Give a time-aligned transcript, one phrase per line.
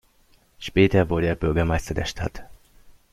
[0.57, 2.43] Später wurde er Bürgermeister der Stadt.